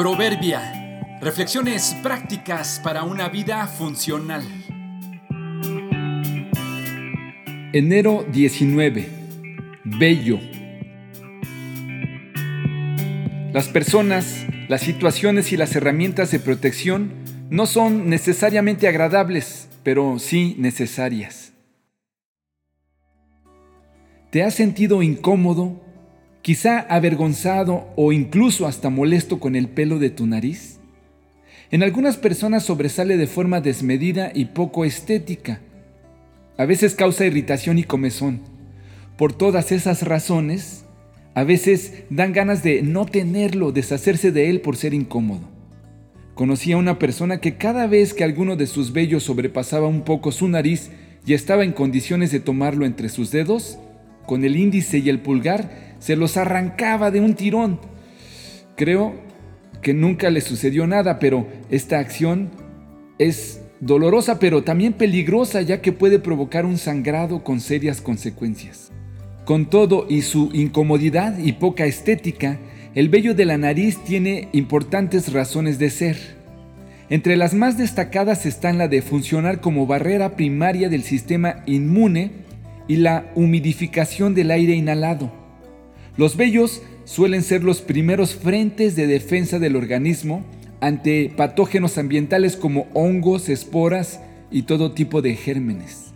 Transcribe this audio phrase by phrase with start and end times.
[0.00, 1.18] Proverbia.
[1.20, 4.42] Reflexiones prácticas para una vida funcional.
[7.74, 9.08] Enero 19.
[9.84, 10.40] Bello.
[13.52, 17.12] Las personas, las situaciones y las herramientas de protección
[17.50, 21.52] no son necesariamente agradables, pero sí necesarias.
[24.30, 25.89] ¿Te has sentido incómodo
[26.42, 30.78] quizá avergonzado o incluso hasta molesto con el pelo de tu nariz?
[31.70, 35.60] En algunas personas sobresale de forma desmedida y poco estética.
[36.56, 38.40] A veces causa irritación y comezón.
[39.16, 40.84] Por todas esas razones,
[41.34, 45.48] a veces dan ganas de no tenerlo, deshacerse de él por ser incómodo.
[46.34, 50.32] Conocí a una persona que cada vez que alguno de sus vellos sobrepasaba un poco
[50.32, 50.90] su nariz
[51.26, 53.78] y estaba en condiciones de tomarlo entre sus dedos,
[54.26, 57.78] con el índice y el pulgar, se los arrancaba de un tirón.
[58.76, 59.14] Creo
[59.82, 62.50] que nunca le sucedió nada, pero esta acción
[63.18, 68.90] es dolorosa, pero también peligrosa, ya que puede provocar un sangrado con serias consecuencias.
[69.44, 72.58] Con todo y su incomodidad y poca estética,
[72.94, 76.16] el vello de la nariz tiene importantes razones de ser.
[77.08, 82.30] Entre las más destacadas están la de funcionar como barrera primaria del sistema inmune
[82.86, 85.39] y la humidificación del aire inhalado.
[86.16, 90.44] Los vellos suelen ser los primeros frentes de defensa del organismo
[90.80, 96.12] ante patógenos ambientales como hongos, esporas y todo tipo de gérmenes.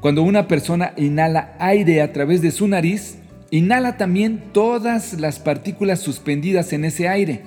[0.00, 3.18] Cuando una persona inhala aire a través de su nariz,
[3.50, 7.42] inhala también todas las partículas suspendidas en ese aire.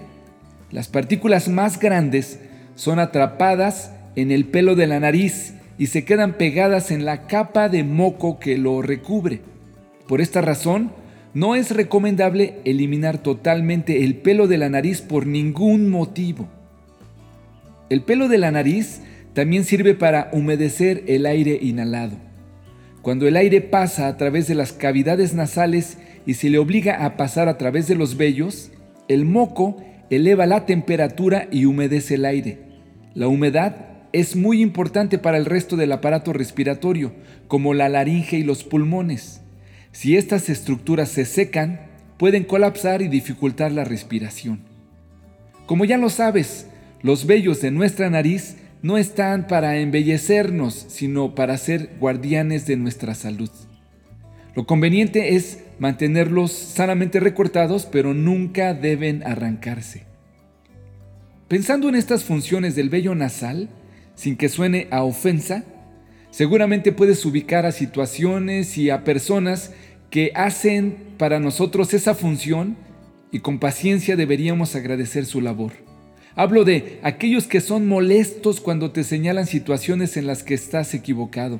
[0.71, 2.39] Las partículas más grandes
[2.75, 7.69] son atrapadas en el pelo de la nariz y se quedan pegadas en la capa
[7.69, 9.41] de moco que lo recubre.
[10.07, 10.91] Por esta razón,
[11.33, 16.47] no es recomendable eliminar totalmente el pelo de la nariz por ningún motivo.
[17.89, 19.01] El pelo de la nariz
[19.33, 22.17] también sirve para humedecer el aire inhalado.
[23.01, 27.15] Cuando el aire pasa a través de las cavidades nasales y se le obliga a
[27.15, 28.71] pasar a través de los vellos,
[29.07, 29.77] el moco
[30.09, 32.59] eleva la temperatura y humedece el aire.
[33.13, 37.13] La humedad es muy importante para el resto del aparato respiratorio,
[37.47, 39.41] como la laringe y los pulmones.
[39.99, 41.81] Si estas estructuras se secan,
[42.17, 44.61] pueden colapsar y dificultar la respiración.
[45.65, 46.67] Como ya lo sabes,
[47.01, 53.13] los vellos de nuestra nariz no están para embellecernos, sino para ser guardianes de nuestra
[53.13, 53.49] salud.
[54.55, 60.05] Lo conveniente es mantenerlos sanamente recortados, pero nunca deben arrancarse.
[61.49, 63.67] Pensando en estas funciones del vello nasal,
[64.15, 65.65] sin que suene a ofensa,
[66.31, 69.73] Seguramente puedes ubicar a situaciones y a personas
[70.09, 72.75] que hacen para nosotros esa función
[73.31, 75.73] y con paciencia deberíamos agradecer su labor.
[76.35, 81.59] Hablo de aquellos que son molestos cuando te señalan situaciones en las que estás equivocado.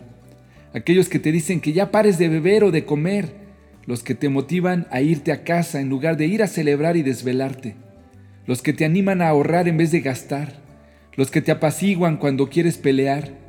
[0.74, 3.50] Aquellos que te dicen que ya pares de beber o de comer.
[3.86, 7.02] Los que te motivan a irte a casa en lugar de ir a celebrar y
[7.02, 7.76] desvelarte.
[8.46, 10.62] Los que te animan a ahorrar en vez de gastar.
[11.16, 13.40] Los que te apaciguan cuando quieres pelear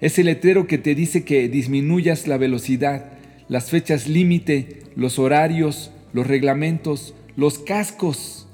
[0.00, 3.12] ese letrero que te dice que disminuyas la velocidad,
[3.48, 8.48] las fechas límite, los horarios, los reglamentos, los cascos.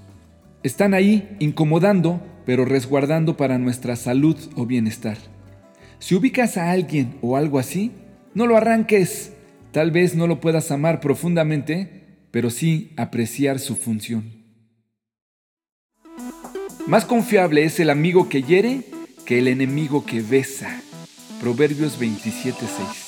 [0.62, 5.18] Están ahí incomodando, pero resguardando para nuestra salud o bienestar.
[5.98, 7.92] Si ubicas a alguien o algo así,
[8.34, 9.32] no lo arranques.
[9.70, 14.42] Tal vez no lo puedas amar profundamente, pero sí apreciar su función.
[16.86, 18.82] Más confiable es el amigo que hiere
[19.24, 20.82] que el enemigo que besa.
[21.40, 23.01] Proverbios 27:6.